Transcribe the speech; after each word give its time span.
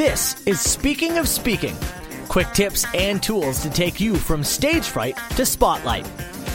This 0.00 0.42
is 0.46 0.58
Speaking 0.58 1.18
of 1.18 1.28
Speaking 1.28 1.76
quick 2.26 2.50
tips 2.54 2.86
and 2.94 3.22
tools 3.22 3.60
to 3.60 3.68
take 3.68 4.00
you 4.00 4.16
from 4.16 4.42
stage 4.42 4.86
fright 4.86 5.14
to 5.36 5.44
spotlight. 5.44 6.06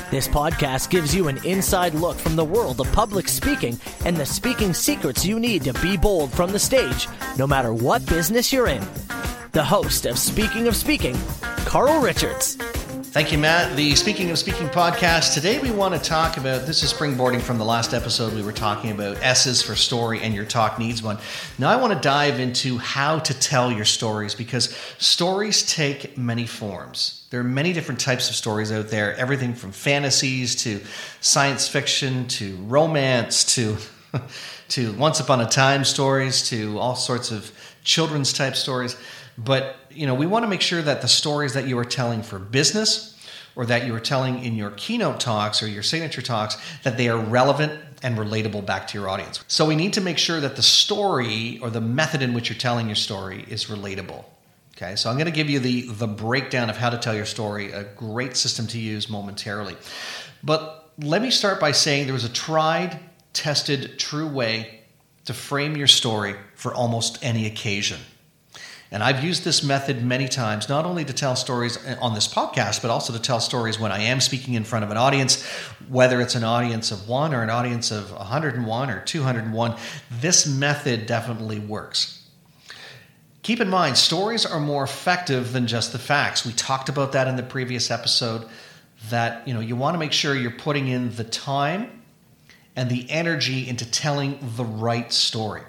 This 0.10 0.28
podcast 0.28 0.90
gives 0.90 1.14
you 1.14 1.28
an 1.28 1.38
inside 1.46 1.94
look 1.94 2.18
from 2.18 2.36
the 2.36 2.44
world 2.44 2.82
of 2.82 2.92
public 2.92 3.28
speaking 3.28 3.80
and 4.04 4.18
the 4.18 4.26
speaking 4.26 4.74
secrets 4.74 5.24
you 5.24 5.40
need 5.40 5.64
to 5.66 5.74
be 5.74 5.96
bold 5.96 6.34
from 6.34 6.52
the 6.52 6.58
stage, 6.58 7.08
no 7.38 7.46
matter 7.46 7.72
what 7.72 8.04
business 8.08 8.52
you're 8.52 8.66
in. 8.66 8.84
The 9.52 9.64
host 9.64 10.08
of 10.08 10.18
Speaking 10.18 10.68
of 10.68 10.76
Speaking, 10.76 11.16
Carl 11.68 12.02
Richards. 12.02 12.58
Thank 13.16 13.32
you, 13.32 13.38
Matt. 13.38 13.78
The 13.78 13.96
Speaking 13.96 14.30
of 14.30 14.38
Speaking 14.38 14.68
podcast. 14.68 15.34
Today 15.34 15.58
we 15.58 15.72
want 15.72 15.94
to 15.94 16.02
talk 16.02 16.36
about 16.36 16.66
this 16.66 16.84
is 16.84 16.92
springboarding 16.92 17.40
from 17.40 17.58
the 17.58 17.64
last 17.64 17.94
episode. 17.94 18.34
We 18.34 18.42
were 18.42 18.52
talking 18.52 18.92
about 18.92 19.16
S's 19.24 19.62
for 19.62 19.74
story 19.74 20.20
and 20.20 20.36
your 20.36 20.44
talk 20.44 20.78
needs 20.78 21.02
one. 21.02 21.18
Now 21.58 21.70
I 21.70 21.78
want 21.78 21.94
to 21.94 22.00
dive 22.02 22.42
into 22.42 22.78
how 22.78 23.20
to 23.20 23.34
tell 23.34 23.72
your 23.72 23.86
stories 23.86 24.36
because 24.36 24.76
stories 24.98 25.66
take 25.66 26.18
many 26.18 26.46
forms. 26.46 27.26
There 27.30 27.40
are 27.40 27.46
many 27.46 27.72
different 27.72 28.02
types 28.02 28.30
of 28.30 28.36
stories 28.36 28.70
out 28.70 28.90
there, 28.90 29.16
everything 29.16 29.54
from 29.54 29.72
fantasies 29.72 30.54
to 30.64 30.82
science 31.22 31.70
fiction 31.70 32.28
to 32.28 32.58
romance 32.64 33.46
to 33.56 33.78
to 34.68 34.92
once 34.96 35.22
upon 35.22 35.40
a 35.40 35.48
time 35.48 35.86
stories 35.86 36.50
to 36.50 36.78
all 36.80 36.98
sorts 36.98 37.32
of 37.32 37.50
children's 37.82 38.34
type 38.34 38.58
stories. 38.58 38.98
But 39.38 39.78
you 39.90 40.06
know, 40.08 40.16
we 40.16 40.26
want 40.26 40.44
to 40.44 40.48
make 40.48 40.62
sure 40.62 40.82
that 40.82 41.02
the 41.02 41.08
stories 41.08 41.54
that 41.54 41.68
you 41.68 41.78
are 41.78 41.86
telling 41.86 42.24
for 42.24 42.40
business 42.40 43.12
or 43.56 43.66
that 43.66 43.86
you 43.86 43.96
are 43.96 44.00
telling 44.00 44.44
in 44.44 44.56
your 44.56 44.72
keynote 44.72 45.20
talks 45.20 45.64
or 45.64 45.68
your 45.68 45.84
signature 45.84 46.22
talks 46.22 46.58
that 46.84 46.98
they 46.98 47.08
are 47.08 47.18
relevant 47.18 47.82
and 48.04 48.18
relatable 48.18 48.66
back 48.66 48.88
to 48.88 48.98
your 48.98 49.10
audience. 49.10 49.44
So 49.48 49.66
we 49.66 49.76
need 49.76 49.94
to 49.94 50.02
make 50.02 50.18
sure 50.18 50.40
that 50.40 50.56
the 50.56 50.62
story 50.62 51.60
or 51.60 51.70
the 51.70 51.82
method 51.82 52.22
in 52.22 52.34
which 52.34 52.50
you're 52.50 52.58
telling 52.58 52.88
your 52.88 52.96
story 52.96 53.46
is 53.48 53.66
relatable. 53.66 54.26
Okay, 54.76 54.98
so 54.98 55.10
I'm 55.10 55.16
going 55.16 55.26
to 55.26 55.32
give 55.32 55.50
you 55.50 55.60
the 55.60 55.88
the 55.94 56.08
breakdown 56.08 56.70
of 56.70 56.76
how 56.76 56.90
to 56.90 56.98
tell 56.98 57.16
your 57.16 57.26
story, 57.26 57.72
a 57.72 57.84
great 57.84 58.36
system 58.36 58.68
to 58.68 58.78
use 58.78 59.10
momentarily. 59.10 59.78
But 60.44 60.92
let 61.00 61.22
me 61.22 61.32
start 61.32 61.62
by 61.62 61.72
saying 61.72 62.06
there 62.06 62.14
was 62.14 62.26
a 62.26 62.30
tried, 62.30 63.00
tested, 63.32 63.98
true 63.98 64.28
way 64.28 64.82
to 65.26 65.34
frame 65.34 65.78
your 65.78 65.88
story 65.88 66.36
for 66.56 66.74
almost 66.74 67.24
any 67.24 67.46
occasion. 67.46 68.00
And 68.96 69.04
I've 69.04 69.26
used 69.26 69.44
this 69.44 69.62
method 69.62 70.06
many 70.06 70.30
times, 70.30 70.70
not 70.70 70.86
only 70.86 71.04
to 71.04 71.12
tell 71.12 71.36
stories 71.36 71.78
on 72.00 72.14
this 72.14 72.30
podcast, 72.30 72.82
but 72.82 72.90
also 72.90 73.12
to 73.12 73.20
tell 73.20 73.42
stories 73.42 73.78
when 73.78 73.92
I 73.92 74.04
am 74.04 74.22
speaking 74.22 74.54
in 74.54 74.64
front 74.64 74.86
of 74.86 74.90
an 74.90 74.96
audience, 74.96 75.44
whether 75.90 76.22
it's 76.22 76.34
an 76.34 76.46
audience 76.46 76.94
of 76.94 77.10
one 77.10 77.34
or 77.34 77.44
an 77.44 77.50
audience 77.50 77.92
of 77.92 78.14
101 78.14 78.90
or 78.90 79.02
201. 79.02 79.76
This 80.22 80.48
method 80.48 81.08
definitely 81.08 81.60
works. 81.60 82.26
Keep 83.44 83.60
in 83.60 83.70
mind, 83.70 83.98
stories 83.98 84.46
are 84.46 84.62
more 84.62 84.86
effective 84.86 85.52
than 85.52 85.68
just 85.68 85.92
the 85.92 86.00
facts. 86.00 86.46
We 86.46 86.54
talked 86.54 86.88
about 86.88 87.12
that 87.12 87.28
in 87.28 87.36
the 87.36 87.44
previous 87.44 87.92
episode 87.92 88.48
that 89.10 89.46
you 89.46 89.54
know 89.54 89.60
you 89.60 89.76
want 89.76 89.96
to 89.96 90.00
make 90.00 90.14
sure 90.14 90.34
you're 90.34 90.52
putting 90.52 90.88
in 90.88 91.14
the 91.18 91.26
time 91.26 92.02
and 92.78 92.90
the 92.90 93.12
energy 93.12 93.68
into 93.68 93.86
telling 93.92 94.40
the 94.56 94.64
right 94.64 95.12
story. 95.12 95.64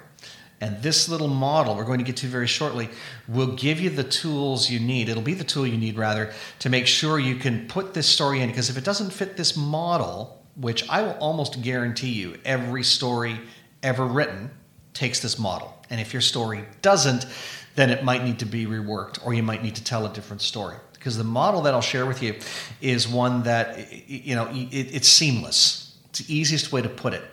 And 0.59 0.81
this 0.81 1.07
little 1.07 1.27
model 1.27 1.75
we're 1.75 1.85
going 1.85 1.99
to 1.99 2.05
get 2.05 2.17
to 2.17 2.27
very 2.27 2.47
shortly 2.47 2.89
will 3.27 3.55
give 3.55 3.79
you 3.79 3.89
the 3.89 4.03
tools 4.03 4.69
you 4.69 4.79
need. 4.79 5.07
It'll 5.07 5.21
be 5.21 5.35
the 5.35 5.43
tool 5.43 5.67
you 5.67 5.77
need, 5.77 5.97
rather, 5.97 6.33
to 6.59 6.69
make 6.69 6.87
sure 6.87 7.19
you 7.19 7.35
can 7.35 7.67
put 7.67 7.93
this 7.93 8.07
story 8.07 8.41
in. 8.41 8.49
Because 8.49 8.69
if 8.69 8.77
it 8.77 8.83
doesn't 8.83 9.11
fit 9.11 9.37
this 9.37 9.55
model, 9.55 10.43
which 10.55 10.87
I 10.89 11.03
will 11.03 11.17
almost 11.19 11.61
guarantee 11.61 12.13
you 12.13 12.37
every 12.43 12.83
story 12.83 13.39
ever 13.83 14.05
written 14.05 14.49
takes 14.93 15.19
this 15.19 15.37
model. 15.37 15.73
And 15.89 16.01
if 16.01 16.11
your 16.11 16.21
story 16.21 16.65
doesn't, 16.81 17.27
then 17.75 17.91
it 17.91 18.03
might 18.03 18.23
need 18.23 18.39
to 18.39 18.45
be 18.45 18.65
reworked 18.65 19.23
or 19.23 19.33
you 19.35 19.43
might 19.43 19.61
need 19.61 19.75
to 19.75 19.83
tell 19.83 20.05
a 20.07 20.13
different 20.13 20.41
story. 20.41 20.75
Because 20.93 21.15
the 21.15 21.23
model 21.23 21.61
that 21.61 21.75
I'll 21.75 21.81
share 21.81 22.07
with 22.07 22.23
you 22.23 22.35
is 22.81 23.07
one 23.07 23.43
that, 23.43 24.09
you 24.09 24.35
know, 24.35 24.49
it's 24.51 25.07
seamless. 25.07 25.95
It's 26.09 26.19
the 26.19 26.35
easiest 26.35 26.71
way 26.71 26.81
to 26.81 26.89
put 26.89 27.13
it. 27.13 27.23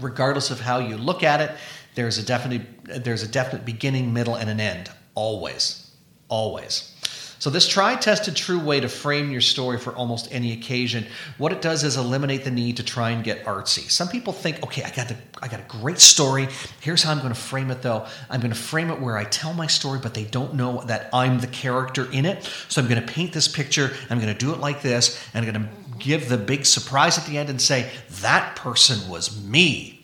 Regardless 0.00 0.50
of 0.50 0.58
how 0.58 0.78
you 0.78 0.96
look 0.96 1.22
at 1.22 1.40
it, 1.40 1.52
there's 1.94 2.18
a 2.18 2.22
definite 2.22 3.04
there's 3.04 3.22
a 3.22 3.28
definite 3.28 3.64
beginning, 3.64 4.12
middle, 4.12 4.34
and 4.34 4.48
an 4.48 4.60
end. 4.60 4.90
Always, 5.14 5.90
always. 6.28 6.88
So 7.42 7.50
this 7.50 7.66
tried, 7.66 8.00
tested, 8.00 8.36
true 8.36 8.60
way 8.60 8.78
to 8.78 8.88
frame 8.88 9.32
your 9.32 9.40
story 9.40 9.76
for 9.76 9.92
almost 9.96 10.32
any 10.32 10.52
occasion. 10.52 11.04
What 11.38 11.50
it 11.50 11.60
does 11.60 11.82
is 11.82 11.96
eliminate 11.96 12.44
the 12.44 12.52
need 12.52 12.76
to 12.76 12.84
try 12.84 13.10
and 13.10 13.24
get 13.24 13.44
artsy. 13.44 13.90
Some 13.90 14.06
people 14.06 14.32
think, 14.32 14.62
okay, 14.62 14.84
I 14.84 14.90
got 14.90 15.08
the, 15.08 15.16
I 15.42 15.48
got 15.48 15.58
a 15.58 15.64
great 15.64 15.98
story. 15.98 16.46
Here's 16.78 17.02
how 17.02 17.10
I'm 17.10 17.18
going 17.18 17.34
to 17.34 17.40
frame 17.40 17.72
it, 17.72 17.82
though. 17.82 18.06
I'm 18.30 18.40
going 18.40 18.52
to 18.52 18.56
frame 18.56 18.92
it 18.92 19.00
where 19.00 19.18
I 19.18 19.24
tell 19.24 19.52
my 19.54 19.66
story, 19.66 19.98
but 20.00 20.14
they 20.14 20.22
don't 20.22 20.54
know 20.54 20.82
that 20.82 21.10
I'm 21.12 21.40
the 21.40 21.48
character 21.48 22.08
in 22.12 22.26
it. 22.26 22.48
So 22.68 22.80
I'm 22.80 22.86
going 22.86 23.04
to 23.04 23.12
paint 23.12 23.32
this 23.32 23.48
picture. 23.48 23.90
I'm 24.08 24.20
going 24.20 24.32
to 24.32 24.38
do 24.38 24.52
it 24.52 24.60
like 24.60 24.80
this, 24.80 25.20
and 25.34 25.44
I'm 25.44 25.52
going 25.52 25.66
to 25.66 25.98
give 25.98 26.28
the 26.28 26.38
big 26.38 26.64
surprise 26.64 27.18
at 27.18 27.26
the 27.26 27.38
end 27.38 27.50
and 27.50 27.60
say 27.60 27.90
that 28.20 28.54
person 28.54 29.10
was 29.10 29.42
me 29.44 30.01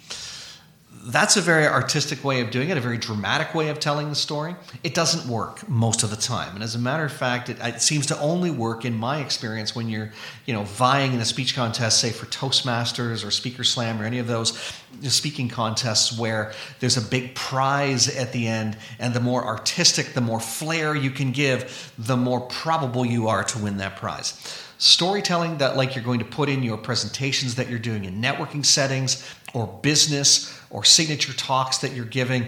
that's 1.09 1.39
a 1.39 1.41
very 1.41 1.67
artistic 1.67 2.23
way 2.23 2.43
of 2.43 2.51
doing 2.51 2.69
it, 2.69 2.77
a 2.77 2.81
very 2.81 2.99
dramatic 2.99 3.55
way 3.55 3.69
of 3.71 3.81
telling 3.81 4.11
the 4.11 4.15
story. 4.15 4.55
It 4.85 4.93
doesn't 4.93 5.27
work 5.27 5.67
most 5.67 6.03
of 6.03 6.11
the 6.11 6.17
time, 6.17 6.55
and 6.55 6.63
as 6.63 6.75
a 6.75 6.79
matter 6.79 7.05
of 7.05 7.13
fact, 7.13 7.49
it, 7.49 7.57
it, 7.61 7.81
seems 7.81 8.05
to 8.07 8.19
only 8.21 8.51
work 8.51 8.85
in 8.85 8.95
my 8.95 9.21
experience 9.21 9.75
when 9.75 9.89
you're, 9.89 10.13
you 10.45 10.53
know, 10.53 10.65
vying 10.65 11.15
in 11.15 11.21
a 11.21 11.25
speech 11.25 11.55
contest, 11.55 12.01
say 12.01 12.11
for 12.11 12.27
Toastmasters 12.27 13.27
or 13.27 13.31
Speaker 13.31 13.65
Slam 13.65 14.01
or 14.03 14.05
any 14.05 14.19
of 14.19 14.27
those 14.27 14.59
speaking 15.03 15.49
contests 15.49 16.19
where 16.19 16.53
there's 16.81 16.99
a 16.99 17.03
big 17.03 17.35
prize 17.35 18.15
at 18.15 18.33
the 18.33 18.47
end, 18.47 18.77
and 18.99 19.15
the 19.15 19.21
more 19.21 19.43
artistic, 19.45 20.13
the 20.13 20.21
more 20.21 20.41
flair 20.41 20.95
you 20.95 21.11
can 21.11 21.33
give, 21.33 21.91
the 21.97 22.17
more 22.17 22.43
probable 22.43 23.07
you 23.07 23.29
are 23.29 23.45
to 23.45 23.59
win 23.59 23.79
that 23.79 23.97
prize 23.97 24.68
storytelling 24.79 25.59
that 25.59 25.77
like 25.77 25.95
you're 25.95 26.05
going 26.05 26.21
to 26.21 26.25
put 26.25 26.49
in 26.49 26.63
your 26.63 26.79
presentations 26.79 27.57
that 27.57 27.69
you're 27.69 27.79
doing 27.79 28.05
in 28.05 28.23
networking 28.23 28.65
settings 28.65 29.29
or 29.53 29.67
business 29.67 30.59
or 30.71 30.85
signature 30.85 31.33
talks 31.33 31.79
that 31.79 31.93
you're 31.93 32.05
giving 32.05 32.47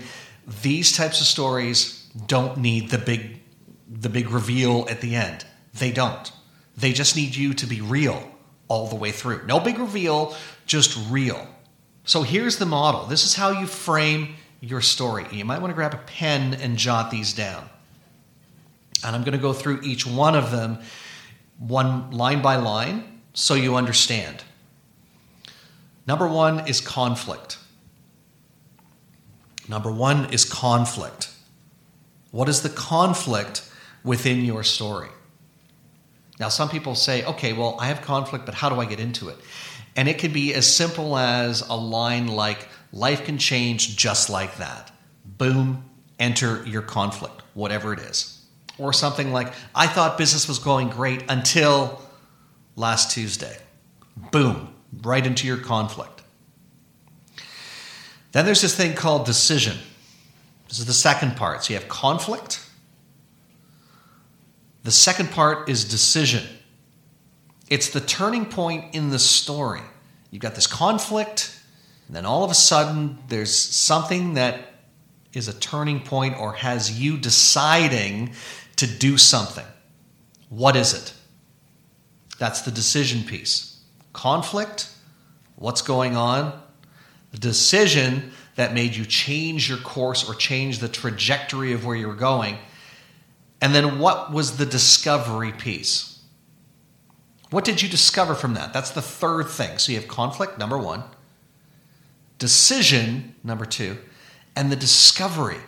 these 0.62 0.96
types 0.96 1.20
of 1.20 1.26
stories 1.26 2.08
don't 2.26 2.58
need 2.58 2.90
the 2.90 2.98
big 2.98 3.40
the 3.88 4.08
big 4.08 4.30
reveal 4.30 4.86
at 4.88 5.00
the 5.00 5.16
end. 5.16 5.44
They 5.74 5.90
don't. 5.90 6.32
They 6.76 6.92
just 6.92 7.16
need 7.16 7.34
you 7.34 7.54
to 7.54 7.66
be 7.66 7.80
real 7.80 8.30
all 8.68 8.86
the 8.86 8.94
way 8.94 9.10
through. 9.10 9.44
No 9.46 9.58
big 9.58 9.78
reveal 9.78 10.36
just 10.66 10.96
real. 11.10 11.46
So 12.04 12.22
here's 12.22 12.58
the 12.58 12.66
model. 12.66 13.06
This 13.06 13.24
is 13.24 13.34
how 13.34 13.50
you 13.50 13.66
frame 13.66 14.36
your 14.60 14.80
story. 14.80 15.26
You 15.32 15.44
might 15.44 15.60
want 15.60 15.70
to 15.72 15.74
grab 15.74 15.92
a 15.92 15.98
pen 15.98 16.54
and 16.54 16.76
jot 16.76 17.10
these 17.10 17.32
down. 17.32 17.68
And 19.04 19.16
i'm 19.16 19.22
going 19.22 19.32
to 19.32 19.38
go 19.38 19.52
through 19.52 19.80
each 19.82 20.06
one 20.06 20.36
of 20.36 20.50
them 20.50 20.78
one 21.60 22.10
line 22.10 22.42
by 22.42 22.56
line 22.56 23.20
so 23.32 23.54
you 23.54 23.76
understand. 23.76 24.42
Number 26.06 26.26
one 26.26 26.66
is 26.66 26.80
conflict. 26.80 27.58
Number 29.68 29.92
one 29.92 30.32
is 30.32 30.44
conflict. 30.44 31.30
What 32.32 32.48
is 32.48 32.62
the 32.62 32.68
conflict 32.68 33.70
within 34.02 34.44
your 34.44 34.64
story? 34.64 35.10
Now, 36.40 36.48
some 36.48 36.68
people 36.70 36.94
say, 36.94 37.24
okay, 37.24 37.52
well, 37.52 37.76
I 37.78 37.86
have 37.86 38.00
conflict, 38.00 38.46
but 38.46 38.54
how 38.54 38.70
do 38.70 38.80
I 38.80 38.86
get 38.86 38.98
into 38.98 39.28
it? 39.28 39.36
And 39.94 40.08
it 40.08 40.18
can 40.18 40.32
be 40.32 40.54
as 40.54 40.66
simple 40.66 41.16
as 41.18 41.60
a 41.68 41.74
line 41.74 42.26
like, 42.26 42.68
life 42.92 43.24
can 43.24 43.36
change 43.36 43.96
just 43.96 44.30
like 44.30 44.56
that. 44.56 44.90
Boom, 45.24 45.84
enter 46.18 46.64
your 46.66 46.82
conflict, 46.82 47.42
whatever 47.54 47.92
it 47.92 48.00
is. 48.00 48.39
Or 48.80 48.94
something 48.94 49.30
like, 49.32 49.52
I 49.74 49.86
thought 49.86 50.16
business 50.16 50.48
was 50.48 50.58
going 50.58 50.88
great 50.88 51.24
until 51.28 52.00
last 52.76 53.10
Tuesday. 53.10 53.58
Boom, 54.32 54.72
right 55.02 55.24
into 55.24 55.46
your 55.46 55.58
conflict. 55.58 56.22
Then 58.32 58.46
there's 58.46 58.62
this 58.62 58.74
thing 58.74 58.94
called 58.94 59.26
decision. 59.26 59.76
This 60.68 60.78
is 60.78 60.86
the 60.86 60.94
second 60.94 61.36
part. 61.36 61.64
So 61.64 61.74
you 61.74 61.78
have 61.78 61.88
conflict. 61.88 62.66
The 64.82 64.90
second 64.90 65.30
part 65.30 65.68
is 65.68 65.84
decision. 65.84 66.44
It's 67.68 67.90
the 67.90 68.00
turning 68.00 68.46
point 68.46 68.94
in 68.94 69.10
the 69.10 69.18
story. 69.18 69.82
You've 70.30 70.42
got 70.42 70.54
this 70.54 70.66
conflict, 70.66 71.54
and 72.06 72.16
then 72.16 72.24
all 72.24 72.44
of 72.44 72.50
a 72.50 72.54
sudden 72.54 73.18
there's 73.28 73.54
something 73.54 74.34
that 74.34 74.60
is 75.32 75.48
a 75.48 75.52
turning 75.52 76.00
point 76.00 76.36
or 76.38 76.54
has 76.54 77.00
you 77.00 77.16
deciding 77.16 78.32
to 78.80 78.86
do 78.86 79.18
something. 79.18 79.66
What 80.48 80.74
is 80.74 80.94
it? 80.94 81.12
That's 82.38 82.62
the 82.62 82.70
decision 82.70 83.22
piece. 83.22 83.78
Conflict, 84.14 84.88
what's 85.56 85.82
going 85.82 86.16
on? 86.16 86.58
The 87.32 87.38
decision 87.38 88.32
that 88.56 88.72
made 88.72 88.96
you 88.96 89.04
change 89.04 89.68
your 89.68 89.78
course 89.78 90.28
or 90.28 90.34
change 90.34 90.78
the 90.78 90.88
trajectory 90.88 91.74
of 91.74 91.84
where 91.84 91.94
you 91.94 92.08
were 92.08 92.14
going. 92.14 92.56
And 93.60 93.74
then 93.74 93.98
what 93.98 94.32
was 94.32 94.56
the 94.56 94.64
discovery 94.64 95.52
piece? 95.52 96.22
What 97.50 97.66
did 97.66 97.82
you 97.82 97.88
discover 97.88 98.34
from 98.34 98.54
that? 98.54 98.72
That's 98.72 98.90
the 98.90 99.02
third 99.02 99.48
thing. 99.48 99.76
So 99.76 99.92
you 99.92 99.98
have 99.98 100.08
conflict, 100.08 100.58
number 100.58 100.78
one, 100.78 101.04
decision, 102.38 103.34
number 103.44 103.66
two, 103.66 103.98
and 104.56 104.72
the 104.72 104.76
discovery. 104.76 105.58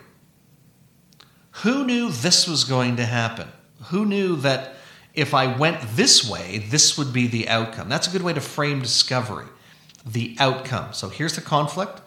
Who 1.57 1.85
knew 1.85 2.11
this 2.11 2.49
was 2.49 2.65
going 2.65 2.97
to 2.97 3.05
happen? 3.05 3.49
Who 3.85 4.05
knew 4.05 4.37
that 4.37 4.75
if 5.15 5.35
I 5.35 5.57
went 5.57 5.81
this 5.95 6.29
way, 6.29 6.59
this 6.59 6.97
would 6.97 7.13
be 7.13 7.27
the 7.27 7.49
outcome? 7.49 7.89
That's 7.89 8.09
a 8.09 8.11
good 8.11 8.23
way 8.23 8.33
to 8.33 8.41
frame 8.41 8.81
discovery. 8.81 9.47
The 10.07 10.37
outcome. 10.41 10.93
So 10.93 11.09
here's 11.09 11.35
the 11.35 11.43
conflict. 11.43 12.01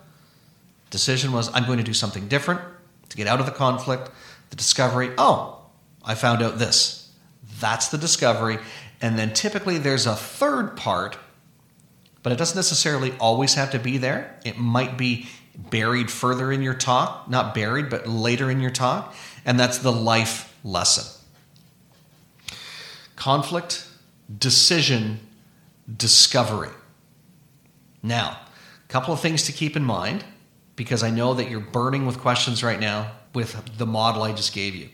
Decision 0.89 1.31
was 1.31 1.53
I'm 1.53 1.65
going 1.65 1.77
to 1.77 1.83
do 1.83 1.93
something 1.93 2.27
different 2.27 2.61
to 3.09 3.17
get 3.17 3.27
out 3.27 3.39
of 3.39 3.45
the 3.45 3.51
conflict. 3.51 4.09
The 4.49 4.55
discovery, 4.55 5.11
oh, 5.17 5.59
I 6.03 6.15
found 6.15 6.41
out 6.41 6.57
this. 6.57 7.11
That's 7.59 7.89
the 7.89 7.97
discovery. 7.97 8.57
And 9.01 9.17
then 9.17 9.33
typically 9.33 9.77
there's 9.77 10.05
a 10.05 10.15
third 10.15 10.75
part, 10.75 11.17
but 12.23 12.31
it 12.31 12.37
doesn't 12.37 12.55
necessarily 12.55 13.13
always 13.19 13.53
have 13.53 13.71
to 13.71 13.79
be 13.79 13.97
there. 13.97 14.39
It 14.43 14.57
might 14.57 14.97
be 14.97 15.27
buried 15.57 16.11
further 16.11 16.51
in 16.51 16.61
your 16.61 16.73
talk, 16.73 17.29
not 17.29 17.53
buried, 17.53 17.89
but 17.89 18.07
later 18.07 18.49
in 18.49 18.59
your 18.59 18.71
talk. 18.71 19.15
And 19.45 19.59
that's 19.59 19.77
the 19.77 19.91
life 19.91 20.53
lesson 20.63 21.05
conflict, 23.15 23.87
decision, 24.37 25.19
discovery. 25.97 26.69
Now, 28.03 28.37
a 28.83 28.91
couple 28.91 29.13
of 29.13 29.19
things 29.19 29.43
to 29.43 29.51
keep 29.51 29.75
in 29.75 29.83
mind 29.83 30.25
because 30.75 31.01
I 31.01 31.09
know 31.09 31.33
that 31.35 31.49
you're 31.49 31.59
burning 31.59 32.05
with 32.05 32.19
questions 32.19 32.63
right 32.63 32.79
now 32.79 33.11
with 33.33 33.77
the 33.77 33.85
model 33.85 34.23
I 34.23 34.33
just 34.33 34.53
gave 34.53 34.75
you 34.75 34.89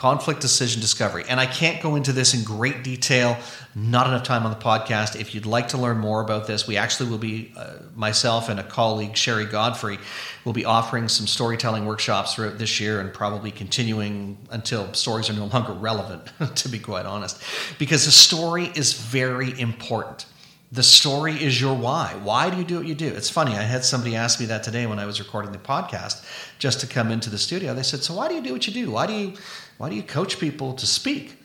conflict 0.00 0.40
decision 0.40 0.80
discovery. 0.80 1.24
And 1.28 1.38
I 1.38 1.44
can't 1.44 1.82
go 1.82 1.94
into 1.94 2.10
this 2.10 2.32
in 2.32 2.42
great 2.42 2.82
detail, 2.82 3.36
not 3.74 4.06
enough 4.06 4.22
time 4.22 4.44
on 4.46 4.50
the 4.50 4.56
podcast. 4.56 5.14
If 5.14 5.34
you'd 5.34 5.44
like 5.44 5.68
to 5.68 5.76
learn 5.76 5.98
more 5.98 6.22
about 6.22 6.46
this, 6.46 6.66
we 6.66 6.78
actually 6.78 7.10
will 7.10 7.18
be, 7.18 7.52
uh, 7.54 7.74
myself 7.94 8.48
and 8.48 8.58
a 8.58 8.62
colleague, 8.62 9.14
Sherry 9.14 9.44
Godfrey, 9.44 9.98
will 10.46 10.54
be 10.54 10.64
offering 10.64 11.06
some 11.06 11.26
storytelling 11.26 11.84
workshops 11.84 12.34
throughout 12.34 12.56
this 12.56 12.80
year 12.80 12.98
and 12.98 13.12
probably 13.12 13.50
continuing 13.50 14.38
until 14.50 14.90
stories 14.94 15.28
are 15.28 15.34
no 15.34 15.44
longer 15.44 15.74
relevant, 15.74 16.32
to 16.56 16.70
be 16.70 16.78
quite 16.78 17.04
honest. 17.04 17.42
Because 17.78 18.06
the 18.06 18.10
story 18.10 18.72
is 18.74 18.94
very 18.94 19.60
important. 19.60 20.24
The 20.72 20.82
story 20.82 21.34
is 21.34 21.60
your 21.60 21.74
why. 21.74 22.14
Why 22.22 22.48
do 22.48 22.56
you 22.56 22.64
do 22.64 22.78
what 22.78 22.86
you 22.86 22.94
do? 22.94 23.08
It's 23.08 23.28
funny. 23.28 23.52
I 23.52 23.62
had 23.64 23.84
somebody 23.84 24.16
ask 24.16 24.40
me 24.40 24.46
that 24.46 24.62
today 24.62 24.86
when 24.86 24.98
I 24.98 25.04
was 25.04 25.20
recording 25.20 25.52
the 25.52 25.58
podcast 25.58 26.24
just 26.58 26.80
to 26.80 26.86
come 26.86 27.10
into 27.10 27.28
the 27.28 27.38
studio. 27.38 27.74
They 27.74 27.82
said, 27.82 28.02
So, 28.02 28.14
why 28.14 28.28
do 28.28 28.34
you 28.36 28.40
do 28.40 28.52
what 28.52 28.66
you 28.66 28.72
do? 28.72 28.92
Why 28.92 29.06
do 29.06 29.12
you 29.12 29.34
why 29.80 29.88
do 29.88 29.96
you 29.96 30.02
coach 30.02 30.38
people 30.38 30.74
to 30.74 30.86
speak? 30.86 31.38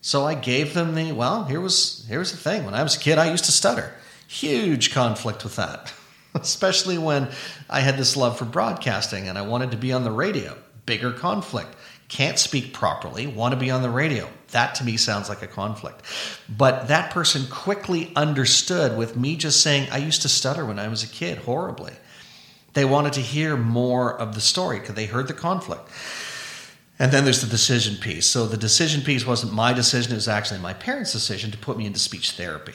So 0.00 0.24
I 0.24 0.32
gave 0.34 0.72
them 0.72 0.94
the 0.94 1.12
well, 1.12 1.44
here 1.44 1.60
was 1.60 2.06
here's 2.08 2.30
the 2.30 2.38
thing. 2.38 2.64
When 2.64 2.72
I 2.72 2.82
was 2.82 2.96
a 2.96 2.98
kid, 2.98 3.18
I 3.18 3.30
used 3.30 3.44
to 3.44 3.52
stutter. 3.52 3.92
Huge 4.26 4.90
conflict 4.90 5.44
with 5.44 5.56
that. 5.56 5.92
Especially 6.34 6.96
when 6.96 7.28
I 7.68 7.80
had 7.80 7.98
this 7.98 8.16
love 8.16 8.38
for 8.38 8.46
broadcasting 8.46 9.28
and 9.28 9.36
I 9.36 9.42
wanted 9.42 9.72
to 9.72 9.76
be 9.76 9.92
on 9.92 10.02
the 10.02 10.10
radio. 10.10 10.56
Bigger 10.86 11.12
conflict. 11.12 11.76
Can't 12.08 12.38
speak 12.38 12.72
properly, 12.72 13.26
want 13.26 13.52
to 13.52 13.60
be 13.60 13.70
on 13.70 13.82
the 13.82 13.90
radio. 13.90 14.30
That 14.52 14.76
to 14.76 14.84
me 14.84 14.96
sounds 14.96 15.28
like 15.28 15.42
a 15.42 15.46
conflict. 15.46 16.00
But 16.48 16.88
that 16.88 17.10
person 17.10 17.46
quickly 17.50 18.10
understood 18.16 18.96
with 18.96 19.14
me 19.14 19.36
just 19.36 19.60
saying, 19.60 19.90
I 19.92 19.98
used 19.98 20.22
to 20.22 20.30
stutter 20.30 20.64
when 20.64 20.78
I 20.78 20.88
was 20.88 21.02
a 21.02 21.06
kid 21.06 21.36
horribly. 21.36 21.92
They 22.72 22.86
wanted 22.86 23.12
to 23.14 23.20
hear 23.20 23.58
more 23.58 24.18
of 24.18 24.34
the 24.34 24.40
story 24.40 24.80
because 24.80 24.94
they 24.94 25.04
heard 25.04 25.28
the 25.28 25.34
conflict. 25.34 25.90
And 26.98 27.12
then 27.12 27.24
there's 27.24 27.40
the 27.40 27.48
decision 27.48 27.96
piece. 27.96 28.26
So 28.26 28.46
the 28.46 28.56
decision 28.56 29.02
piece 29.02 29.24
wasn't 29.24 29.52
my 29.52 29.72
decision, 29.72 30.12
it 30.12 30.16
was 30.16 30.28
actually 30.28 30.60
my 30.60 30.74
parents' 30.74 31.12
decision 31.12 31.50
to 31.52 31.58
put 31.58 31.76
me 31.76 31.86
into 31.86 31.98
speech 31.98 32.32
therapy. 32.32 32.74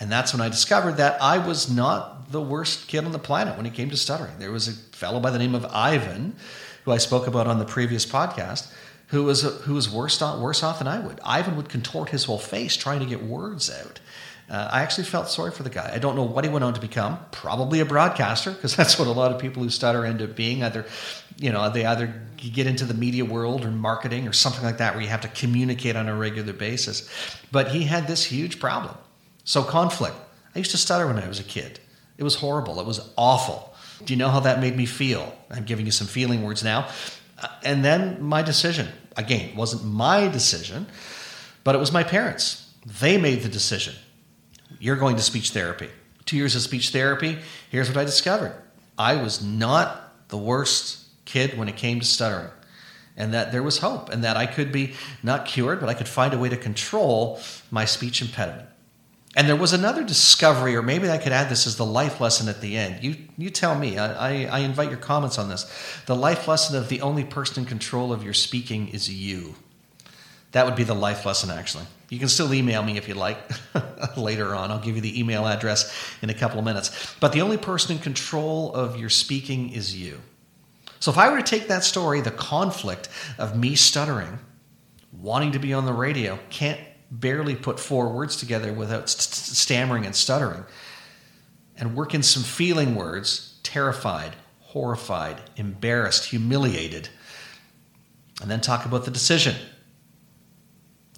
And 0.00 0.10
that's 0.10 0.32
when 0.32 0.40
I 0.40 0.48
discovered 0.48 0.96
that 0.96 1.22
I 1.22 1.38
was 1.38 1.70
not 1.70 2.32
the 2.32 2.40
worst 2.40 2.88
kid 2.88 3.04
on 3.04 3.12
the 3.12 3.18
planet 3.18 3.56
when 3.56 3.66
it 3.66 3.74
came 3.74 3.90
to 3.90 3.96
stuttering. 3.96 4.38
There 4.38 4.50
was 4.50 4.68
a 4.68 4.72
fellow 4.96 5.20
by 5.20 5.30
the 5.30 5.38
name 5.38 5.54
of 5.54 5.66
Ivan, 5.66 6.34
who 6.84 6.92
I 6.92 6.96
spoke 6.96 7.26
about 7.26 7.46
on 7.46 7.58
the 7.58 7.64
previous 7.64 8.06
podcast, 8.06 8.72
who 9.08 9.24
was, 9.24 9.42
who 9.42 9.74
was 9.74 9.90
worse, 9.90 10.20
worse 10.20 10.62
off 10.62 10.78
than 10.78 10.88
I 10.88 10.98
would. 10.98 11.20
Ivan 11.22 11.56
would 11.56 11.68
contort 11.68 12.08
his 12.08 12.24
whole 12.24 12.38
face 12.38 12.76
trying 12.76 13.00
to 13.00 13.06
get 13.06 13.22
words 13.22 13.70
out. 13.70 14.00
Uh, 14.50 14.68
I 14.72 14.82
actually 14.82 15.04
felt 15.04 15.28
sorry 15.28 15.50
for 15.50 15.62
the 15.62 15.70
guy. 15.70 15.90
I 15.94 15.98
don't 15.98 16.16
know 16.16 16.24
what 16.24 16.44
he 16.44 16.50
went 16.50 16.64
on 16.64 16.74
to 16.74 16.80
become. 16.80 17.18
Probably 17.30 17.80
a 17.80 17.84
broadcaster, 17.84 18.50
because 18.50 18.74
that's 18.76 18.98
what 18.98 19.08
a 19.08 19.12
lot 19.12 19.30
of 19.30 19.40
people 19.40 19.62
who 19.62 19.70
stutter 19.70 20.04
end 20.04 20.22
up 20.22 20.34
being. 20.34 20.64
Either, 20.64 20.84
you 21.42 21.50
know, 21.50 21.68
they 21.68 21.84
either 21.84 22.14
get 22.36 22.66
into 22.66 22.84
the 22.84 22.94
media 22.94 23.24
world 23.24 23.64
or 23.64 23.70
marketing 23.70 24.28
or 24.28 24.32
something 24.32 24.62
like 24.62 24.78
that, 24.78 24.94
where 24.94 25.02
you 25.02 25.08
have 25.08 25.20
to 25.22 25.28
communicate 25.28 25.96
on 25.96 26.08
a 26.08 26.14
regular 26.14 26.52
basis. 26.52 27.10
But 27.50 27.68
he 27.68 27.82
had 27.82 28.06
this 28.06 28.24
huge 28.24 28.60
problem. 28.60 28.94
So 29.44 29.62
conflict. 29.62 30.14
I 30.54 30.58
used 30.58 30.70
to 30.70 30.78
stutter 30.78 31.06
when 31.06 31.18
I 31.18 31.26
was 31.26 31.40
a 31.40 31.44
kid. 31.44 31.80
It 32.16 32.22
was 32.22 32.36
horrible. 32.36 32.78
It 32.78 32.86
was 32.86 33.12
awful. 33.16 33.74
Do 34.04 34.12
you 34.12 34.18
know 34.18 34.28
how 34.28 34.40
that 34.40 34.60
made 34.60 34.76
me 34.76 34.86
feel? 34.86 35.36
I'm 35.50 35.64
giving 35.64 35.84
you 35.84 35.92
some 35.92 36.06
feeling 36.06 36.42
words 36.42 36.62
now. 36.62 36.88
Uh, 37.40 37.48
and 37.64 37.84
then 37.84 38.22
my 38.22 38.42
decision. 38.42 38.88
Again, 39.16 39.54
wasn't 39.56 39.84
my 39.84 40.28
decision, 40.28 40.86
but 41.64 41.74
it 41.74 41.78
was 41.78 41.92
my 41.92 42.04
parents. 42.04 42.72
They 43.00 43.18
made 43.18 43.42
the 43.42 43.48
decision 43.48 43.94
you're 44.78 44.96
going 44.96 45.16
to 45.16 45.22
speech 45.22 45.50
therapy. 45.50 45.88
Two 46.24 46.36
years 46.36 46.56
of 46.56 46.62
speech 46.62 46.90
therapy, 46.90 47.38
here's 47.70 47.88
what 47.88 47.96
I 47.96 48.04
discovered 48.04 48.54
I 48.98 49.16
was 49.16 49.42
not 49.42 50.28
the 50.28 50.38
worst 50.38 51.01
kid 51.24 51.56
when 51.56 51.68
it 51.68 51.76
came 51.76 52.00
to 52.00 52.06
stuttering. 52.06 52.50
And 53.16 53.34
that 53.34 53.52
there 53.52 53.62
was 53.62 53.78
hope, 53.78 54.08
and 54.08 54.24
that 54.24 54.36
I 54.36 54.46
could 54.46 54.72
be 54.72 54.94
not 55.22 55.44
cured, 55.44 55.80
but 55.80 55.88
I 55.88 55.94
could 55.94 56.08
find 56.08 56.32
a 56.32 56.38
way 56.38 56.48
to 56.48 56.56
control 56.56 57.40
my 57.70 57.84
speech 57.84 58.22
impediment. 58.22 58.68
And 59.34 59.48
there 59.48 59.56
was 59.56 59.72
another 59.72 60.04
discovery, 60.04 60.76
or 60.76 60.82
maybe 60.82 61.08
I 61.08 61.16
could 61.16 61.32
add 61.32 61.48
this 61.48 61.66
as 61.66 61.76
the 61.76 61.86
life 61.86 62.20
lesson 62.20 62.48
at 62.48 62.60
the 62.60 62.76
end. 62.76 63.02
You, 63.02 63.16
you 63.38 63.48
tell 63.48 63.78
me. 63.78 63.96
I, 63.96 64.12
I, 64.12 64.44
I 64.44 64.58
invite 64.60 64.90
your 64.90 64.98
comments 64.98 65.38
on 65.38 65.48
this. 65.48 65.70
The 66.06 66.16
life 66.16 66.48
lesson 66.48 66.76
of 66.76 66.88
the 66.88 67.00
only 67.00 67.24
person 67.24 67.62
in 67.62 67.68
control 67.68 68.12
of 68.12 68.22
your 68.22 68.34
speaking 68.34 68.88
is 68.88 69.10
you. 69.10 69.54
That 70.52 70.66
would 70.66 70.76
be 70.76 70.84
the 70.84 70.94
life 70.94 71.24
lesson, 71.24 71.50
actually. 71.50 71.84
You 72.10 72.18
can 72.18 72.28
still 72.28 72.52
email 72.52 72.82
me 72.82 72.98
if 72.98 73.08
you 73.08 73.14
like 73.14 73.38
later 74.18 74.54
on. 74.54 74.70
I'll 74.70 74.78
give 74.78 74.96
you 74.96 75.02
the 75.02 75.18
email 75.18 75.46
address 75.46 75.90
in 76.20 76.28
a 76.28 76.34
couple 76.34 76.58
of 76.58 76.66
minutes. 76.66 77.14
But 77.20 77.32
the 77.32 77.40
only 77.40 77.56
person 77.56 77.96
in 77.96 78.02
control 78.02 78.74
of 78.74 78.98
your 78.98 79.08
speaking 79.08 79.72
is 79.72 79.96
you. 79.96 80.20
So 81.02 81.10
if 81.10 81.18
I 81.18 81.28
were 81.30 81.38
to 81.38 81.42
take 81.42 81.66
that 81.66 81.82
story, 81.82 82.20
the 82.20 82.30
conflict 82.30 83.08
of 83.36 83.58
me 83.58 83.74
stuttering, 83.74 84.38
wanting 85.10 85.50
to 85.50 85.58
be 85.58 85.72
on 85.72 85.84
the 85.84 85.92
radio, 85.92 86.38
can't 86.48 86.78
barely 87.10 87.56
put 87.56 87.80
four 87.80 88.10
words 88.10 88.36
together 88.36 88.72
without 88.72 89.08
st- 89.08 89.34
stammering 89.56 90.06
and 90.06 90.14
stuttering, 90.14 90.64
and 91.76 91.96
work 91.96 92.14
in 92.14 92.22
some 92.22 92.44
feeling 92.44 92.94
words 92.94 93.58
terrified, 93.64 94.36
horrified, 94.60 95.40
embarrassed, 95.56 96.26
humiliated, 96.26 97.08
and 98.40 98.48
then 98.48 98.60
talk 98.60 98.86
about 98.86 99.04
the 99.04 99.10
decision. 99.10 99.56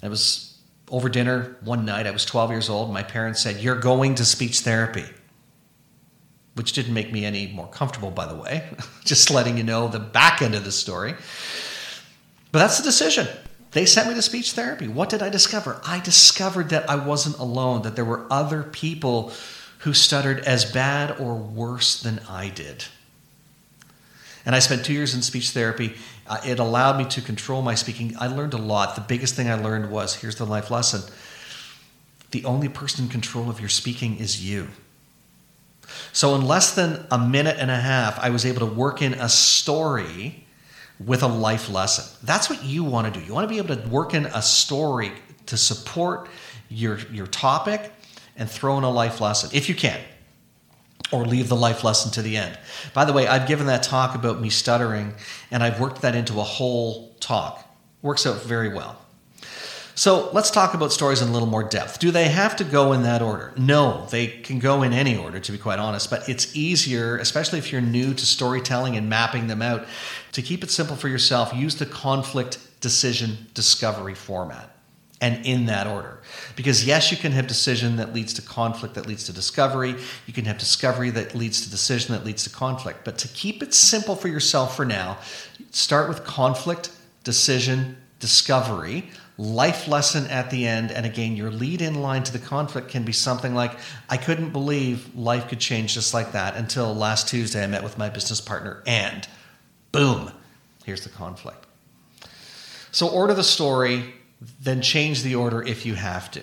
It 0.01 0.09
was 0.09 0.63
over 0.89 1.09
dinner 1.09 1.57
one 1.63 1.85
night. 1.85 2.07
I 2.07 2.11
was 2.11 2.25
12 2.25 2.49
years 2.49 2.69
old. 2.71 2.91
My 2.91 3.03
parents 3.03 3.39
said, 3.39 3.57
You're 3.57 3.79
going 3.79 4.15
to 4.15 4.25
speech 4.25 4.61
therapy, 4.61 5.05
which 6.55 6.73
didn't 6.73 6.93
make 6.93 7.11
me 7.11 7.25
any 7.25 7.47
more 7.47 7.67
comfortable, 7.67 8.11
by 8.11 8.25
the 8.25 8.35
way. 8.35 8.67
Just 9.05 9.29
letting 9.29 9.57
you 9.57 9.63
know 9.63 9.87
the 9.87 9.99
back 9.99 10.41
end 10.41 10.55
of 10.55 10.63
the 10.63 10.71
story. 10.71 11.13
But 12.51 12.59
that's 12.59 12.77
the 12.77 12.83
decision. 12.83 13.27
They 13.71 13.85
sent 13.85 14.07
me 14.07 14.13
to 14.15 14.21
speech 14.21 14.53
therapy. 14.53 14.87
What 14.87 15.09
did 15.09 15.21
I 15.21 15.29
discover? 15.29 15.81
I 15.85 15.99
discovered 15.99 16.69
that 16.69 16.89
I 16.89 16.95
wasn't 16.95 17.37
alone, 17.37 17.81
that 17.81 17.97
there 17.97 18.05
were 18.05 18.25
other 18.29 18.63
people 18.63 19.33
who 19.79 19.93
stuttered 19.93 20.39
as 20.39 20.63
bad 20.63 21.19
or 21.19 21.35
worse 21.35 22.01
than 22.01 22.21
I 22.29 22.49
did. 22.49 22.85
And 24.45 24.55
I 24.55 24.59
spent 24.59 24.85
two 24.85 24.93
years 24.93 25.13
in 25.13 25.21
speech 25.21 25.49
therapy. 25.49 25.95
Uh, 26.25 26.39
it 26.45 26.59
allowed 26.59 26.97
me 26.97 27.05
to 27.05 27.21
control 27.21 27.61
my 27.61 27.75
speaking. 27.75 28.15
I 28.19 28.27
learned 28.27 28.53
a 28.53 28.57
lot. 28.57 28.95
The 28.95 29.01
biggest 29.01 29.35
thing 29.35 29.49
I 29.49 29.55
learned 29.55 29.91
was 29.91 30.15
here's 30.15 30.35
the 30.35 30.45
life 30.45 30.71
lesson 30.71 31.01
the 32.31 32.43
only 32.43 32.67
person 32.67 33.05
in 33.05 33.09
control 33.09 33.49
of 33.49 33.61
your 33.61 33.69
speaking 33.69 34.17
is 34.17 34.43
you. 34.43 34.67
So, 36.13 36.35
in 36.35 36.45
less 36.45 36.75
than 36.75 37.05
a 37.11 37.17
minute 37.17 37.57
and 37.59 37.69
a 37.69 37.79
half, 37.79 38.19
I 38.19 38.29
was 38.29 38.45
able 38.45 38.67
to 38.67 38.73
work 38.73 39.01
in 39.01 39.13
a 39.13 39.29
story 39.29 40.45
with 41.03 41.23
a 41.23 41.27
life 41.27 41.69
lesson. 41.69 42.05
That's 42.23 42.49
what 42.49 42.63
you 42.63 42.83
want 42.83 43.13
to 43.13 43.19
do. 43.19 43.25
You 43.25 43.33
want 43.33 43.47
to 43.47 43.53
be 43.53 43.57
able 43.57 43.75
to 43.75 43.87
work 43.89 44.13
in 44.13 44.25
a 44.27 44.41
story 44.41 45.11
to 45.47 45.57
support 45.57 46.29
your, 46.69 46.99
your 47.11 47.27
topic 47.27 47.91
and 48.37 48.49
throw 48.49 48.77
in 48.77 48.83
a 48.83 48.89
life 48.89 49.21
lesson 49.21 49.49
if 49.53 49.69
you 49.69 49.75
can 49.75 49.99
or 51.11 51.25
leave 51.25 51.49
the 51.49 51.55
life 51.55 51.83
lesson 51.83 52.11
to 52.11 52.21
the 52.21 52.35
end. 52.37 52.57
By 52.93 53.05
the 53.05 53.13
way, 53.13 53.27
I've 53.27 53.47
given 53.47 53.67
that 53.67 53.83
talk 53.83 54.15
about 54.15 54.41
me 54.41 54.49
stuttering 54.49 55.13
and 55.51 55.61
I've 55.61 55.79
worked 55.79 56.01
that 56.01 56.15
into 56.15 56.39
a 56.39 56.43
whole 56.43 57.13
talk. 57.19 57.67
Works 58.01 58.25
out 58.25 58.41
very 58.41 58.69
well. 58.69 59.04
So 59.97 60.29
let's 60.33 60.51
talk 60.51 60.73
about 60.73 60.91
stories 60.91 61.21
in 61.21 61.29
a 61.29 61.31
little 61.31 61.47
more 61.47 61.63
depth. 61.63 61.99
Do 61.99 62.11
they 62.11 62.27
have 62.27 62.57
to 62.57 62.65
go 62.65 62.91
in 62.91 63.03
that 63.03 63.21
order? 63.21 63.53
No, 63.57 64.05
they 64.11 64.27
can 64.27 64.59
go 64.59 64.83
in 64.83 64.91
any 64.91 65.15
order, 65.15 65.39
to 65.39 65.51
be 65.53 65.57
quite 65.57 65.79
honest, 65.79 66.09
but 66.09 66.27
it's 66.27 66.53
easier, 66.53 67.17
especially 67.17 67.59
if 67.59 67.71
you're 67.71 67.79
new 67.79 68.13
to 68.13 68.25
storytelling 68.25 68.97
and 68.97 69.09
mapping 69.09 69.47
them 69.47 69.61
out, 69.61 69.85
to 70.33 70.41
keep 70.41 70.65
it 70.65 70.69
simple 70.69 70.97
for 70.97 71.07
yourself. 71.07 71.53
Use 71.53 71.75
the 71.75 71.85
conflict 71.85 72.59
decision 72.81 73.47
discovery 73.53 74.15
format 74.15 74.75
and 75.21 75.45
in 75.45 75.67
that 75.67 75.87
order. 75.87 76.19
Because 76.57 76.85
yes, 76.85 77.09
you 77.09 77.15
can 77.15 77.31
have 77.31 77.47
decision 77.47 77.95
that 77.95 78.13
leads 78.13 78.33
to 78.33 78.41
conflict 78.41 78.95
that 78.95 79.07
leads 79.07 79.23
to 79.23 79.33
discovery. 79.33 79.95
You 80.25 80.33
can 80.33 80.43
have 80.43 80.57
discovery 80.57 81.09
that 81.11 81.35
leads 81.35 81.61
to 81.61 81.71
decision 81.71 82.13
that 82.13 82.25
leads 82.25 82.43
to 82.43 82.49
conflict. 82.49 83.05
But 83.05 83.17
to 83.19 83.29
keep 83.29 83.63
it 83.63 83.73
simple 83.73 84.17
for 84.17 84.27
yourself 84.27 84.75
for 84.75 84.83
now, 84.83 85.19
start 85.71 86.09
with 86.09 86.25
conflict, 86.25 86.91
decision, 87.23 87.95
discovery, 88.19 89.09
life 89.37 89.87
lesson 89.87 90.27
at 90.27 90.49
the 90.49 90.65
end. 90.67 90.91
And 90.91 91.05
again, 91.05 91.35
your 91.35 91.51
lead 91.51 91.81
in 91.81 92.01
line 92.01 92.23
to 92.23 92.33
the 92.33 92.39
conflict 92.39 92.89
can 92.89 93.03
be 93.03 93.11
something 93.11 93.53
like 93.53 93.77
I 94.09 94.17
couldn't 94.17 94.51
believe 94.51 95.15
life 95.15 95.47
could 95.49 95.59
change 95.59 95.93
just 95.93 96.13
like 96.13 96.31
that 96.31 96.55
until 96.55 96.93
last 96.93 97.27
Tuesday 97.27 97.63
I 97.63 97.67
met 97.67 97.83
with 97.83 97.97
my 97.97 98.09
business 98.09 98.41
partner, 98.41 98.81
and 98.85 99.27
boom, 99.91 100.31
here's 100.85 101.03
the 101.03 101.09
conflict. 101.09 101.65
So, 102.91 103.09
order 103.09 103.33
the 103.33 103.43
story, 103.43 104.13
then 104.61 104.81
change 104.81 105.23
the 105.23 105.35
order 105.35 105.61
if 105.61 105.85
you 105.85 105.95
have 105.95 106.31
to. 106.31 106.41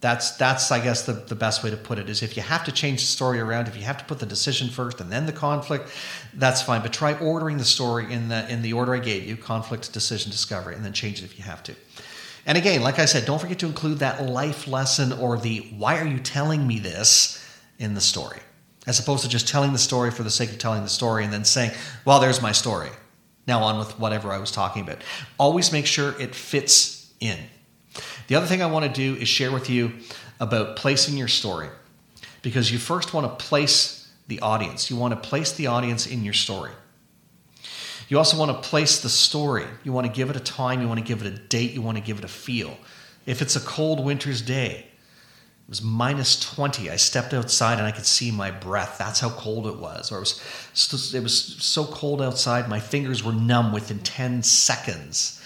That's 0.00 0.30
that's 0.38 0.72
I 0.72 0.82
guess 0.82 1.04
the, 1.04 1.12
the 1.12 1.34
best 1.34 1.62
way 1.62 1.68
to 1.68 1.76
put 1.76 1.98
it 1.98 2.08
is 2.08 2.22
if 2.22 2.34
you 2.34 2.42
have 2.42 2.64
to 2.64 2.72
change 2.72 3.00
the 3.00 3.06
story 3.06 3.38
around, 3.38 3.68
if 3.68 3.76
you 3.76 3.82
have 3.82 3.98
to 3.98 4.04
put 4.06 4.18
the 4.18 4.24
decision 4.24 4.70
first 4.70 4.98
and 4.98 5.12
then 5.12 5.26
the 5.26 5.32
conflict, 5.32 5.90
that's 6.32 6.62
fine. 6.62 6.80
But 6.80 6.94
try 6.94 7.18
ordering 7.18 7.58
the 7.58 7.66
story 7.66 8.10
in 8.10 8.28
the 8.28 8.50
in 8.50 8.62
the 8.62 8.72
order 8.72 8.94
I 8.94 8.98
gave 9.00 9.24
you: 9.24 9.36
conflict, 9.36 9.92
decision, 9.92 10.30
discovery, 10.30 10.74
and 10.74 10.82
then 10.82 10.94
change 10.94 11.18
it 11.18 11.26
if 11.26 11.38
you 11.38 11.44
have 11.44 11.62
to. 11.64 11.74
And 12.46 12.56
again, 12.56 12.82
like 12.82 12.98
I 12.98 13.04
said, 13.04 13.26
don't 13.26 13.40
forget 13.40 13.58
to 13.60 13.66
include 13.66 13.98
that 13.98 14.24
life 14.26 14.66
lesson 14.66 15.12
or 15.12 15.38
the 15.38 15.58
why 15.76 15.98
are 15.98 16.06
you 16.06 16.18
telling 16.18 16.66
me 16.66 16.78
this 16.78 17.44
in 17.78 17.94
the 17.94 18.00
story, 18.00 18.40
as 18.86 18.98
opposed 18.98 19.22
to 19.24 19.28
just 19.28 19.48
telling 19.48 19.72
the 19.72 19.78
story 19.78 20.10
for 20.10 20.22
the 20.22 20.30
sake 20.30 20.50
of 20.50 20.58
telling 20.58 20.82
the 20.82 20.88
story 20.88 21.24
and 21.24 21.32
then 21.32 21.44
saying, 21.44 21.72
well, 22.04 22.20
there's 22.20 22.42
my 22.42 22.52
story. 22.52 22.90
Now 23.46 23.62
on 23.62 23.78
with 23.78 23.98
whatever 23.98 24.32
I 24.32 24.38
was 24.38 24.50
talking 24.50 24.82
about. 24.82 25.02
Always 25.38 25.72
make 25.72 25.86
sure 25.86 26.14
it 26.20 26.34
fits 26.34 27.10
in. 27.20 27.38
The 28.28 28.34
other 28.36 28.46
thing 28.46 28.62
I 28.62 28.66
want 28.66 28.84
to 28.84 28.92
do 28.92 29.20
is 29.20 29.28
share 29.28 29.50
with 29.50 29.68
you 29.68 29.92
about 30.38 30.76
placing 30.76 31.16
your 31.16 31.28
story 31.28 31.68
because 32.42 32.70
you 32.70 32.78
first 32.78 33.12
want 33.12 33.26
to 33.26 33.44
place 33.44 34.08
the 34.28 34.40
audience. 34.40 34.90
You 34.90 34.96
want 34.96 35.12
to 35.12 35.28
place 35.28 35.52
the 35.52 35.66
audience 35.66 36.06
in 36.06 36.24
your 36.24 36.34
story. 36.34 36.70
You 38.10 38.18
also 38.18 38.36
want 38.36 38.50
to 38.50 38.68
place 38.68 39.00
the 39.00 39.08
story. 39.08 39.66
You 39.84 39.92
want 39.92 40.04
to 40.04 40.12
give 40.12 40.30
it 40.30 40.36
a 40.36 40.40
time, 40.40 40.82
you 40.82 40.88
want 40.88 40.98
to 40.98 41.06
give 41.06 41.24
it 41.24 41.32
a 41.32 41.38
date, 41.38 41.70
you 41.70 41.80
want 41.80 41.96
to 41.96 42.02
give 42.02 42.18
it 42.18 42.24
a 42.24 42.28
feel. 42.28 42.76
If 43.24 43.40
it's 43.40 43.54
a 43.54 43.60
cold 43.60 44.04
winter's 44.04 44.42
day, 44.42 44.78
it 44.80 45.68
was 45.68 45.80
minus 45.80 46.40
20. 46.40 46.90
I 46.90 46.96
stepped 46.96 47.32
outside 47.32 47.78
and 47.78 47.86
I 47.86 47.92
could 47.92 48.04
see 48.04 48.32
my 48.32 48.50
breath. 48.50 48.96
That's 48.98 49.20
how 49.20 49.30
cold 49.30 49.68
it 49.68 49.76
was. 49.76 50.10
Or 50.10 50.16
it 50.16 50.20
was, 50.20 51.14
it 51.14 51.22
was 51.22 51.40
so 51.62 51.84
cold 51.84 52.20
outside, 52.20 52.68
my 52.68 52.80
fingers 52.80 53.22
were 53.22 53.32
numb 53.32 53.72
within 53.72 54.00
10 54.00 54.42
seconds 54.42 55.40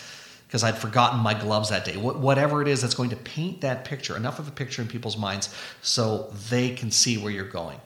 because 0.46 0.64
I'd 0.64 0.78
forgotten 0.78 1.20
my 1.20 1.34
gloves 1.34 1.68
that 1.68 1.84
day. 1.84 1.98
Whatever 1.98 2.62
it 2.62 2.68
is 2.68 2.80
that's 2.80 2.94
going 2.94 3.10
to 3.10 3.16
paint 3.16 3.60
that 3.60 3.84
picture, 3.84 4.16
enough 4.16 4.38
of 4.38 4.48
a 4.48 4.52
picture 4.52 4.80
in 4.80 4.88
people's 4.88 5.18
minds 5.18 5.54
so 5.82 6.32
they 6.48 6.70
can 6.70 6.90
see 6.90 7.18
where 7.18 7.30
you're 7.30 7.44
going. 7.44 7.78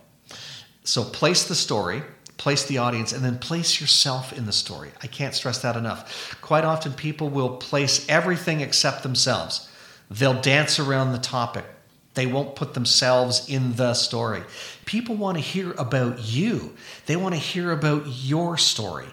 So 0.85 1.03
place 1.03 1.49
the 1.49 1.57
story, 1.57 2.03
place 2.39 2.65
the 2.65 2.79
audience, 2.79 3.13
and 3.13 3.23
then 3.23 3.39
place 3.39 3.81
yourself 3.81 4.33
in 4.33 4.47
the 4.47 4.53
story. 4.53 4.91
I 5.03 5.07
can't 5.07 5.35
stress 5.35 5.61
that 5.63 5.77
enough. 5.77 6.39
Quite 6.41 6.65
often, 6.65 6.95
people 6.95 7.29
will 7.29 7.57
place 7.57 8.09
everything 8.09 8.61
except 8.61 9.03
themselves. 9.03 9.69
They'll 10.11 10.41
dance 10.41 10.79
around 10.79 11.13
the 11.13 11.19
topic. 11.19 11.67
They 12.15 12.27
won't 12.27 12.57
put 12.57 12.75
themselves 12.75 13.49
in 13.49 13.75
the 13.75 13.95
story. 13.95 14.43
People 14.87 15.15
want 15.15 15.37
to 15.37 15.43
hear 15.43 15.73
about 15.73 16.21
you. 16.21 16.75
They 17.07 17.17
want 17.17 17.35
to 17.35 17.41
hear 17.41 17.71
about 17.73 18.05
your 18.07 18.57
story 18.57 19.09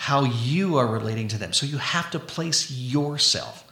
how 0.00 0.24
you 0.24 0.78
are 0.78 0.86
relating 0.86 1.28
to 1.28 1.36
them. 1.36 1.52
So 1.52 1.66
you 1.66 1.76
have 1.76 2.10
to 2.12 2.18
place 2.18 2.70
yourself. 2.70 3.70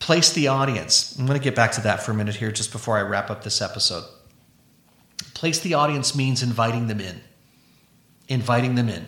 Place 0.00 0.32
the 0.32 0.48
audience. 0.48 1.16
I'm 1.16 1.26
going 1.26 1.38
to 1.38 1.44
get 1.44 1.54
back 1.54 1.70
to 1.72 1.80
that 1.82 2.02
for 2.02 2.10
a 2.10 2.14
minute 2.14 2.34
here 2.34 2.50
just 2.50 2.72
before 2.72 2.98
I 2.98 3.02
wrap 3.02 3.30
up 3.30 3.44
this 3.44 3.62
episode. 3.62 4.02
Place 5.32 5.60
the 5.60 5.74
audience 5.74 6.16
means 6.16 6.42
inviting 6.42 6.88
them 6.88 7.00
in. 7.00 7.20
Inviting 8.30 8.76
them 8.76 8.88
in. 8.88 9.06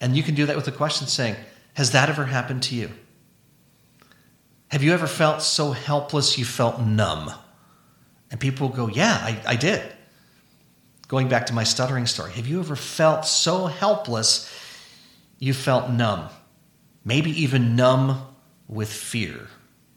And 0.00 0.16
you 0.16 0.24
can 0.24 0.34
do 0.34 0.46
that 0.46 0.56
with 0.56 0.66
a 0.66 0.72
question 0.72 1.06
saying, 1.06 1.36
Has 1.74 1.92
that 1.92 2.08
ever 2.08 2.24
happened 2.24 2.64
to 2.64 2.74
you? 2.74 2.90
Have 4.72 4.82
you 4.82 4.92
ever 4.92 5.06
felt 5.06 5.42
so 5.42 5.70
helpless 5.70 6.36
you 6.36 6.44
felt 6.44 6.80
numb? 6.80 7.30
And 8.32 8.40
people 8.40 8.68
go, 8.68 8.88
Yeah, 8.88 9.12
I, 9.12 9.40
I 9.46 9.54
did. 9.54 9.80
Going 11.06 11.28
back 11.28 11.46
to 11.46 11.52
my 11.52 11.62
stuttering 11.62 12.06
story, 12.06 12.32
have 12.32 12.48
you 12.48 12.58
ever 12.58 12.74
felt 12.74 13.26
so 13.26 13.66
helpless 13.66 14.50
you 15.38 15.52
felt 15.52 15.90
numb, 15.90 16.28
maybe 17.04 17.30
even 17.42 17.76
numb 17.76 18.26
with 18.68 18.90
fear. 18.90 19.48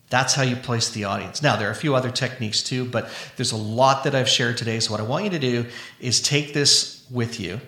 That's 0.09 0.33
how 0.35 0.43
you 0.43 0.55
place 0.55 0.89
the 0.89 1.05
audience. 1.05 1.41
Now, 1.41 1.55
there 1.55 1.67
are 1.67 1.71
a 1.71 1.75
few 1.75 1.95
other 1.95 2.11
techniques 2.11 2.63
too, 2.63 2.85
but 2.85 3.09
there's 3.35 3.51
a 3.51 3.57
lot 3.57 4.03
that 4.03 4.15
I've 4.15 4.29
shared 4.29 4.57
today. 4.57 4.79
So, 4.79 4.91
what 4.91 5.01
I 5.01 5.03
want 5.03 5.25
you 5.25 5.29
to 5.31 5.39
do 5.39 5.65
is 5.99 6.21
take 6.21 6.53
this 6.53 7.05
with 7.09 7.39
you, 7.39 7.59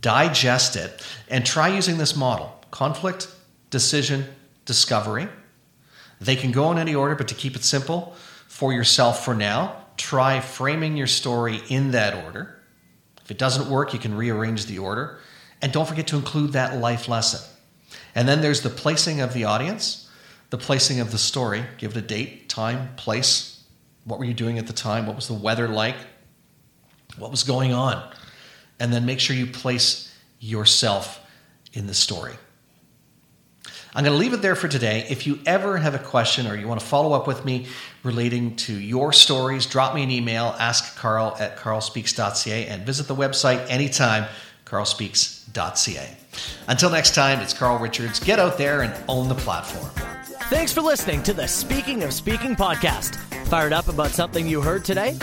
digest 0.00 0.76
it, 0.76 1.06
and 1.28 1.44
try 1.44 1.68
using 1.68 1.98
this 1.98 2.16
model 2.16 2.58
conflict, 2.70 3.28
decision, 3.70 4.24
discovery. 4.64 5.28
They 6.20 6.36
can 6.36 6.52
go 6.52 6.70
in 6.72 6.78
any 6.78 6.94
order, 6.94 7.14
but 7.14 7.28
to 7.28 7.34
keep 7.34 7.56
it 7.56 7.64
simple 7.64 8.14
for 8.46 8.72
yourself 8.72 9.24
for 9.24 9.34
now, 9.34 9.76
try 9.96 10.40
framing 10.40 10.96
your 10.96 11.06
story 11.06 11.60
in 11.68 11.90
that 11.90 12.24
order. 12.24 12.60
If 13.22 13.30
it 13.30 13.38
doesn't 13.38 13.70
work, 13.70 13.92
you 13.92 13.98
can 13.98 14.16
rearrange 14.16 14.66
the 14.66 14.78
order. 14.78 15.18
And 15.60 15.72
don't 15.72 15.86
forget 15.86 16.06
to 16.08 16.16
include 16.16 16.52
that 16.52 16.78
life 16.78 17.08
lesson. 17.08 17.40
And 18.14 18.28
then 18.28 18.40
there's 18.40 18.62
the 18.62 18.70
placing 18.70 19.20
of 19.20 19.32
the 19.32 19.44
audience, 19.44 20.10
the 20.50 20.58
placing 20.58 21.00
of 21.00 21.12
the 21.12 21.18
story. 21.18 21.64
Give 21.78 21.96
it 21.96 21.96
a 21.96 22.06
date, 22.06 22.48
time, 22.48 22.94
place. 22.96 23.64
What 24.04 24.18
were 24.18 24.24
you 24.24 24.34
doing 24.34 24.58
at 24.58 24.66
the 24.66 24.72
time? 24.72 25.06
What 25.06 25.16
was 25.16 25.28
the 25.28 25.34
weather 25.34 25.68
like? 25.68 25.96
What 27.16 27.30
was 27.30 27.42
going 27.42 27.72
on? 27.72 28.12
And 28.80 28.92
then 28.92 29.06
make 29.06 29.20
sure 29.20 29.36
you 29.36 29.46
place 29.46 30.12
yourself 30.40 31.20
in 31.72 31.86
the 31.86 31.94
story. 31.94 32.34
I'm 33.94 34.04
going 34.04 34.14
to 34.14 34.18
leave 34.18 34.32
it 34.32 34.40
there 34.40 34.56
for 34.56 34.68
today. 34.68 35.06
If 35.10 35.26
you 35.26 35.38
ever 35.44 35.76
have 35.76 35.94
a 35.94 35.98
question 35.98 36.46
or 36.46 36.56
you 36.56 36.66
want 36.66 36.80
to 36.80 36.86
follow 36.86 37.12
up 37.12 37.26
with 37.26 37.44
me 37.44 37.66
relating 38.02 38.56
to 38.56 38.72
your 38.72 39.12
stories, 39.12 39.66
drop 39.66 39.94
me 39.94 40.02
an 40.02 40.10
email, 40.10 40.56
ask 40.58 40.96
Carl 40.96 41.36
at 41.38 41.58
carlspeaks.ca, 41.58 42.66
and 42.66 42.86
visit 42.86 43.06
the 43.06 43.14
website 43.14 43.68
anytime 43.68 44.24
carlspeaks.ca. 44.64 46.16
Until 46.68 46.88
next 46.88 47.14
time, 47.14 47.40
it's 47.40 47.52
Carl 47.52 47.78
Richards. 47.78 48.18
Get 48.18 48.38
out 48.38 48.56
there 48.56 48.80
and 48.80 48.94
own 49.08 49.28
the 49.28 49.34
platform. 49.34 49.90
Thanks 50.48 50.72
for 50.72 50.80
listening 50.80 51.22
to 51.24 51.34
the 51.34 51.46
Speaking 51.46 52.02
of 52.02 52.14
Speaking 52.14 52.56
podcast. 52.56 53.16
Fired 53.48 53.74
up 53.74 53.88
about 53.88 54.10
something 54.10 54.46
you 54.46 54.62
heard 54.62 54.86
today? 54.86 55.18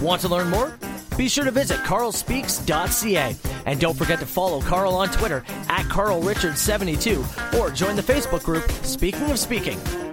Want 0.00 0.22
to 0.22 0.28
learn 0.28 0.48
more? 0.48 0.78
Be 1.18 1.28
sure 1.28 1.44
to 1.44 1.50
visit 1.50 1.78
carlspeaks.ca. 1.78 3.36
And 3.66 3.80
don't 3.80 3.96
forget 3.96 4.20
to 4.20 4.26
follow 4.26 4.60
Carl 4.60 4.94
on 4.94 5.08
Twitter 5.08 5.44
at 5.68 5.84
carlrichards72 5.86 7.58
or 7.58 7.70
join 7.72 7.96
the 7.96 8.02
Facebook 8.02 8.44
group 8.44 8.70
Speaking 8.84 9.28
of 9.28 9.38
Speaking. 9.38 10.07